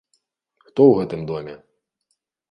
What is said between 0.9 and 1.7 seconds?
гэтым доме?